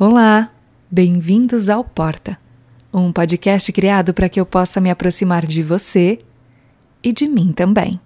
[0.00, 0.52] Olá,
[0.88, 2.38] bem-vindos ao Porta,
[2.94, 6.20] um podcast criado para que eu possa me aproximar de você
[7.02, 7.98] e de mim também.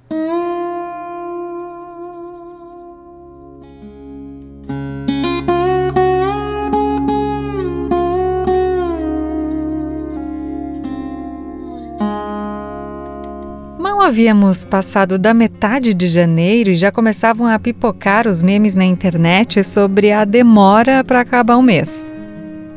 [14.03, 18.85] Mal havíamos passado da metade de janeiro e já começavam a pipocar os memes na
[18.85, 22.05] internet sobre a demora para acabar o mês.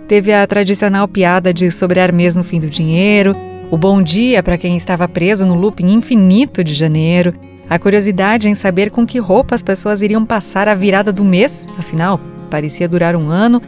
[0.08, 3.36] Teve a tradicional piada de sobrar mês no fim do dinheiro,
[3.72, 7.34] o bom dia para quem estava preso no looping infinito de janeiro,
[7.68, 11.68] a curiosidade em saber com que roupa as pessoas iriam passar a virada do mês,
[11.80, 13.64] afinal, parecia durar um ano,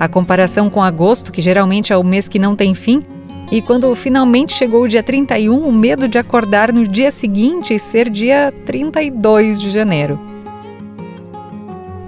[0.00, 3.02] a comparação com agosto, que geralmente é o mês que não tem fim,
[3.50, 7.78] e quando finalmente chegou o dia 31, o medo de acordar no dia seguinte e
[7.78, 10.18] ser dia 32 de janeiro.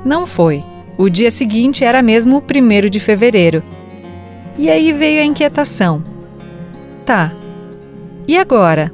[0.05, 0.65] Não foi.
[0.97, 3.63] O dia seguinte era mesmo o 1 de fevereiro.
[4.59, 6.03] E aí veio a inquietação.
[7.07, 7.33] Tá.
[8.27, 8.91] E agora?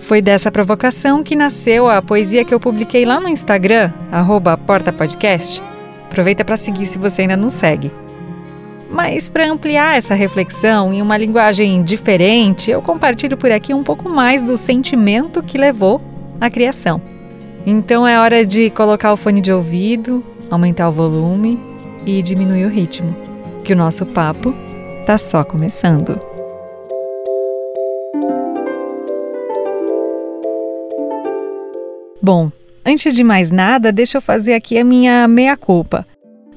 [0.00, 3.90] Foi dessa provocação que nasceu a poesia que eu publiquei lá no Instagram,
[4.66, 5.62] portapodcast.
[6.04, 7.90] Aproveita para seguir se você ainda não segue.
[8.94, 14.08] Mas para ampliar essa reflexão em uma linguagem diferente, eu compartilho por aqui um pouco
[14.08, 16.00] mais do sentimento que levou
[16.40, 17.02] à criação.
[17.66, 21.58] Então é hora de colocar o fone de ouvido, aumentar o volume
[22.06, 23.12] e diminuir o ritmo,
[23.64, 24.54] que o nosso papo
[25.04, 26.16] tá só começando.
[32.22, 32.48] Bom,
[32.86, 36.06] antes de mais nada, deixa eu fazer aqui a minha meia-culpa.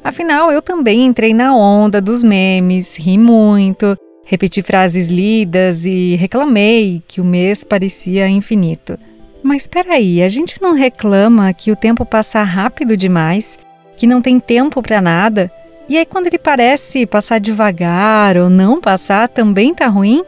[0.08, 7.04] Afinal, eu também entrei na onda dos memes, ri muito, repeti frases lidas e reclamei
[7.06, 8.98] que o mês parecia infinito.
[9.44, 13.60] Mas espera aí, a gente não reclama que o tempo passa rápido demais,
[13.98, 15.52] que não tem tempo para nada?
[15.90, 20.24] E aí quando ele parece passar devagar ou não passar, também tá ruim?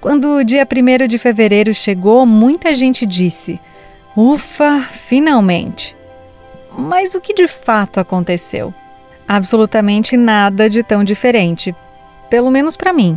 [0.00, 3.60] Quando o dia 1 de fevereiro chegou, muita gente disse:
[4.16, 5.94] "Ufa, finalmente".
[6.76, 8.74] Mas o que de fato aconteceu?
[9.30, 11.72] Absolutamente nada de tão diferente,
[12.28, 13.16] pelo menos para mim.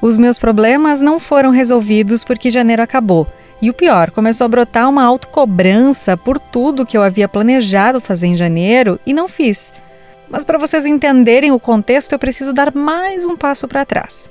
[0.00, 3.26] Os meus problemas não foram resolvidos porque janeiro acabou.
[3.60, 8.28] E o pior, começou a brotar uma autocobrança por tudo que eu havia planejado fazer
[8.28, 9.70] em janeiro e não fiz.
[10.30, 14.30] Mas para vocês entenderem o contexto, eu preciso dar mais um passo para trás.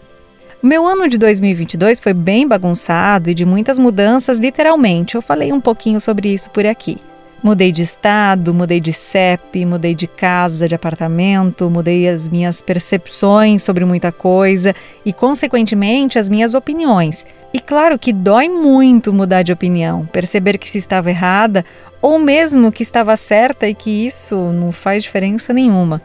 [0.63, 5.13] Meu ano de 2022 foi bem bagunçado e de muitas mudanças, literalmente.
[5.13, 6.97] Eu falei um pouquinho sobre isso por aqui.
[7.44, 13.62] Mudei de estado, mudei de CEP, mudei de casa, de apartamento, mudei as minhas percepções
[13.62, 14.74] sobre muita coisa
[15.06, 17.28] e, consequentemente, as minhas opiniões.
[17.54, 21.66] E claro que dói muito mudar de opinião, perceber que se estava errada
[22.02, 26.02] ou mesmo que estava certa e que isso não faz diferença nenhuma.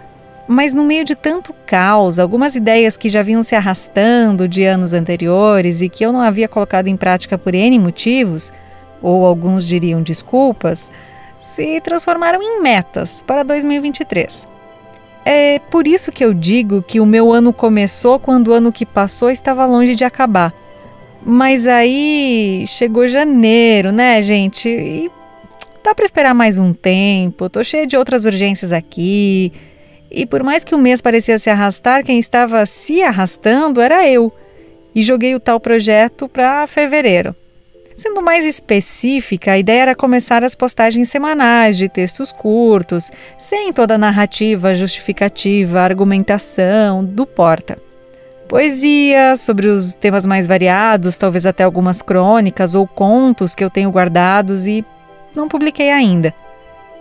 [0.49, 4.93] Mas no meio de tanto caos, algumas ideias que já vinham se arrastando de anos
[4.93, 8.53] anteriores e que eu não havia colocado em prática por N motivos,
[9.01, 10.91] ou alguns diriam desculpas,
[11.39, 14.49] se transformaram em metas para 2023.
[15.25, 18.87] É por isso que eu digo que o meu ano começou quando o ano que
[18.87, 20.55] passou estava longe de acabar.
[21.25, 24.69] Mas aí chegou janeiro, né, gente?
[24.69, 25.11] E
[25.85, 27.51] dá para esperar mais um tempo.
[27.51, 29.53] Tô cheia de outras urgências aqui.
[30.11, 34.33] E por mais que o mês parecia se arrastar, quem estava se arrastando era eu.
[34.95, 37.37] E joguei o tal projeto para fevereiro.
[37.99, 43.97] Sendo mais específica, a ideia era começar as postagens semanais de textos curtos, sem toda
[43.97, 47.77] a narrativa, justificativa, argumentação do porta.
[48.47, 53.91] Poesia sobre os temas mais variados, talvez até algumas crônicas ou contos que eu tenho
[53.91, 54.85] guardados e
[55.35, 56.33] não publiquei ainda.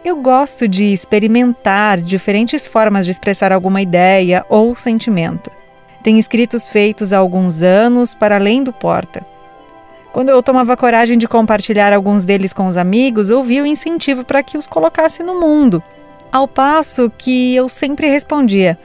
[0.04, 5.52] Eu gosto de experimentar diferentes formas de expressar alguma ideia ou sentimento.
[6.02, 9.37] Tenho escritos feitos há alguns anos para além do porta.
[10.18, 14.42] Quando eu tomava coragem de compartilhar alguns deles com os amigos, ouvi o incentivo para
[14.42, 15.84] que os colocasse no mundo.
[16.32, 18.80] Ao passo que eu sempre respondia: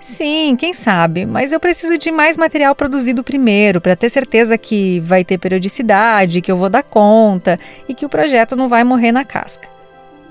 [0.00, 4.98] Sim, quem sabe, mas eu preciso de mais material produzido primeiro, para ter certeza que
[5.00, 9.12] vai ter periodicidade, que eu vou dar conta e que o projeto não vai morrer
[9.12, 9.68] na casca.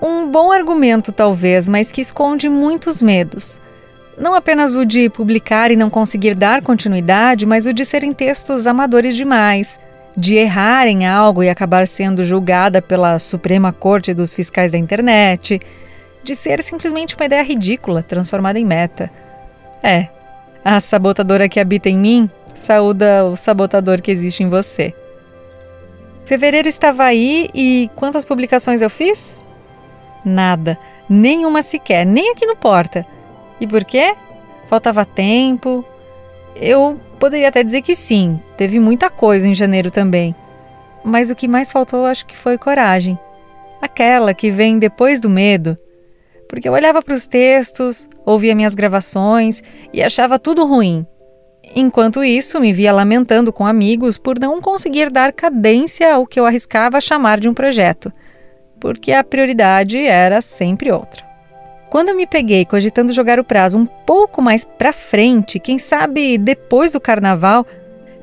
[0.02, 3.62] Um bom argumento, talvez, mas que esconde muitos medos.
[4.18, 8.66] Não apenas o de publicar e não conseguir dar continuidade, mas o de serem textos
[8.66, 9.80] amadores demais,
[10.18, 15.62] de errar em algo e acabar sendo julgada pela Suprema Corte dos Fiscais da Internet,
[16.24, 19.12] de ser simplesmente uma ideia ridícula transformada em meta.
[19.84, 20.08] É,
[20.66, 24.92] a sabotadora que habita em mim saúda o sabotador que existe em você.
[26.26, 29.44] Fevereiro estava aí e quantas publicações eu fiz?
[30.26, 30.78] Nada,
[31.08, 33.06] nenhuma sequer, nem aqui no Porta.
[33.62, 34.16] E por quê?
[34.68, 35.86] Faltava tempo?
[36.56, 40.36] Eu poderia até dizer que sim, teve muita coisa em janeiro também.
[41.04, 43.18] Mas o que mais faltou acho que foi coragem.
[43.82, 45.76] Aquela que vem depois do medo.
[46.50, 49.62] Porque eu olhava para os textos, ouvia minhas gravações
[49.94, 51.06] e achava tudo ruim.
[51.76, 56.46] Enquanto isso, me via lamentando com amigos por não conseguir dar cadência ao que eu
[56.46, 58.12] arriscava chamar de um projeto,
[58.80, 61.27] porque a prioridade era sempre outra.
[61.90, 66.92] Quando me peguei cogitando jogar o prazo um pouco mais para frente, quem sabe depois
[66.92, 67.66] do carnaval,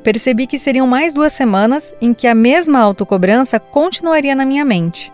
[0.02, 5.10] percebi que seriam mais duas semanas em que a mesma autocobrança continuaria na minha mente.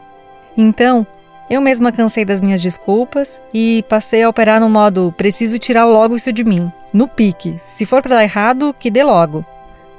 [0.57, 1.07] Então,
[1.49, 6.17] eu mesma cansei das minhas desculpas e passei a operar no modo preciso tirar logo
[6.17, 7.55] isso de mim, no pique.
[7.57, 9.45] Se for para dar errado, que dê logo.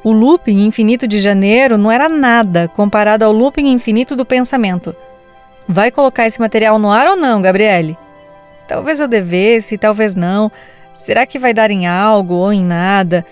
[0.03, 4.95] O looping infinito de janeiro não era nada comparado ao looping infinito do pensamento.
[5.67, 7.97] Vai colocar esse material no ar ou não, Gabriele?
[8.67, 10.51] Talvez eu devesse, talvez não.
[10.93, 13.25] Será que vai dar em algo ou em nada?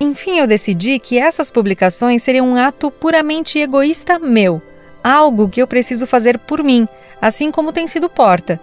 [0.00, 4.62] Enfim, eu decidi que essas publicações seriam um ato puramente egoísta meu,
[5.02, 6.88] algo que eu preciso fazer por mim
[7.20, 8.58] assim como tem sido Porta.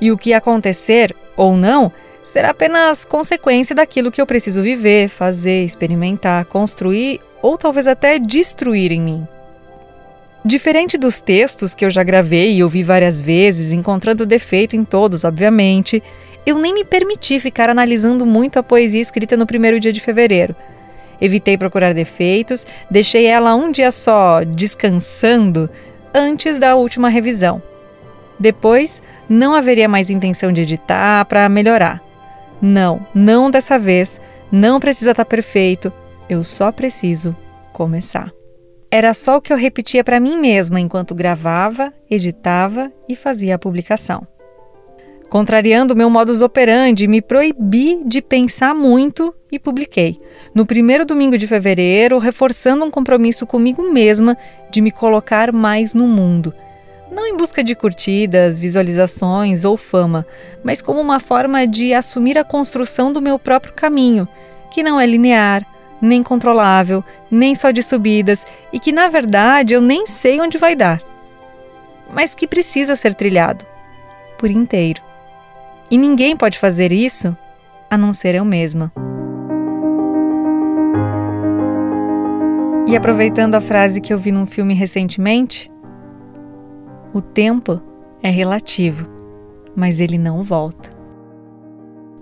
[0.00, 1.92] E o que acontecer ou não
[2.22, 8.92] será apenas consequência daquilo que eu preciso viver, fazer, experimentar, construir ou talvez até destruir
[8.92, 9.28] em mim.
[10.44, 15.24] Diferente dos textos que eu já gravei e ouvi várias vezes, encontrando defeito em todos,
[15.24, 16.02] obviamente,
[16.46, 20.54] eu nem me permiti ficar analisando muito a poesia escrita no primeiro dia de fevereiro.
[21.20, 25.68] Evitei procurar defeitos, deixei ela um dia só descansando
[26.14, 27.60] antes da última revisão.
[28.38, 32.00] Depois, não haveria mais intenção de editar para melhorar.
[32.62, 34.20] Não, não dessa vez.
[34.50, 35.92] Não precisa estar tá perfeito.
[36.28, 37.36] Eu só preciso
[37.72, 38.37] começar.
[38.90, 43.58] Era só o que eu repetia para mim mesma enquanto gravava, editava e fazia a
[43.58, 44.26] publicação.
[45.28, 50.18] Contrariando meu modus operandi, me proibi de pensar muito e publiquei.
[50.54, 54.36] No primeiro domingo de fevereiro, reforçando um compromisso comigo mesma
[54.70, 56.54] de me colocar mais no mundo
[57.10, 60.26] não em busca de curtidas, visualizações ou fama,
[60.62, 64.28] mas como uma forma de assumir a construção do meu próprio caminho,
[64.70, 65.66] que não é linear,
[66.00, 70.74] nem controlável, nem só de subidas e que na verdade eu nem sei onde vai
[70.74, 71.02] dar,
[72.12, 73.66] mas que precisa ser trilhado
[74.38, 75.02] por inteiro.
[75.90, 77.36] E ninguém pode fazer isso
[77.90, 78.92] a não ser eu mesma.
[82.86, 85.70] E aproveitando a frase que eu vi num filme recentemente,
[87.12, 87.82] o tempo
[88.22, 89.06] é relativo,
[89.74, 90.90] mas ele não volta.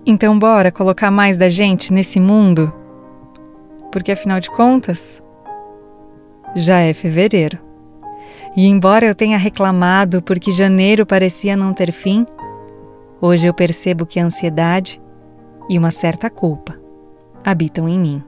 [0.05, 2.73] Então, bora colocar mais da gente nesse mundo?
[3.91, 5.21] Porque afinal de contas,
[6.55, 7.59] já é fevereiro.
[8.55, 12.25] E embora eu tenha reclamado porque janeiro parecia não ter fim,
[13.21, 15.01] hoje eu percebo que a ansiedade
[15.69, 16.79] e uma certa culpa
[17.43, 18.23] habitam em mim.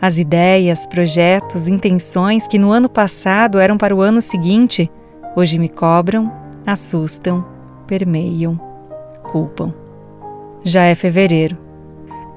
[0.00, 4.90] As ideias, projetos, intenções que no ano passado eram para o ano seguinte
[5.36, 6.32] Hoje me cobram,
[6.66, 7.46] assustam,
[7.86, 8.60] permeiam,
[9.22, 9.72] culpam.
[10.64, 11.56] Já é fevereiro.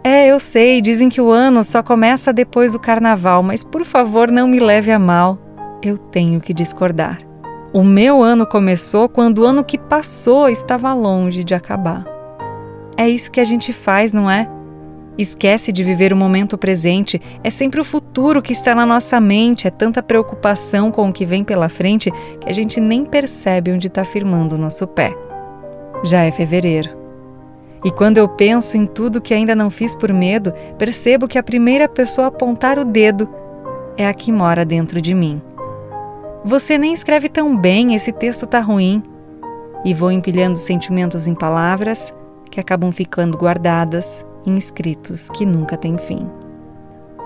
[0.03, 4.29] É, eu sei, dizem que o ano só começa depois do carnaval, mas por favor
[4.29, 5.39] não me leve a mal.
[5.81, 7.19] Eu tenho que discordar.
[7.73, 12.05] O meu ano começou quando o ano que passou estava longe de acabar.
[12.97, 14.47] É isso que a gente faz, não é?
[15.17, 19.67] Esquece de viver o momento presente, é sempre o futuro que está na nossa mente,
[19.67, 22.11] é tanta preocupação com o que vem pela frente
[22.41, 25.15] que a gente nem percebe onde está firmando o nosso pé.
[26.03, 27.02] Já é fevereiro.
[27.83, 31.43] E quando eu penso em tudo que ainda não fiz por medo, percebo que a
[31.43, 33.27] primeira pessoa a apontar o dedo
[33.97, 35.41] é a que mora dentro de mim.
[36.45, 39.03] Você nem escreve tão bem, esse texto tá ruim.
[39.85, 42.13] E vou empilhando sentimentos em palavras
[42.49, 46.29] que acabam ficando guardadas em escritos que nunca têm fim.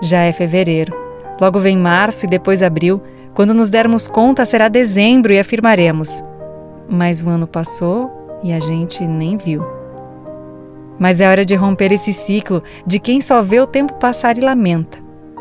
[0.00, 0.92] Já é fevereiro,
[1.40, 3.00] logo vem março e depois abril.
[3.34, 6.22] Quando nos dermos conta, será dezembro e afirmaremos:
[6.88, 9.77] Mas o ano passou e a gente nem viu.
[10.98, 14.40] Mas é hora de romper esse ciclo de quem só vê o tempo passar e
[14.40, 14.98] lamenta.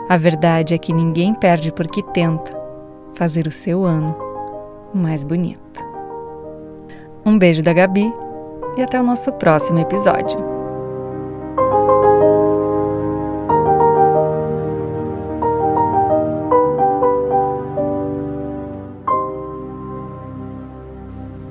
[0.08, 2.56] A verdade é que ninguém perde porque tenta
[3.16, 4.16] fazer o seu ano
[4.94, 5.86] mais bonito.
[7.26, 8.14] Um beijo da Gabi
[8.78, 10.38] e até o nosso próximo episódio.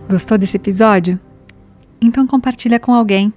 [0.09, 1.21] Gostou desse episódio?
[2.01, 3.35] Então compartilha com alguém.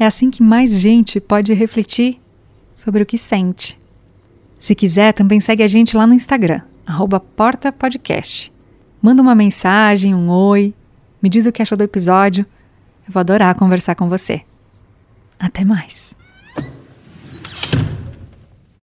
[0.00, 2.18] É assim que mais gente pode refletir
[2.74, 3.78] sobre o que sente.
[4.58, 6.62] Se quiser, também segue a gente lá no Instagram,
[7.20, 8.50] portapodcast.
[9.02, 10.72] Manda uma mensagem, um oi,
[11.20, 12.46] me diz o que achou do episódio.
[13.06, 14.40] Eu vou adorar conversar com você.
[15.38, 16.18] Até mais!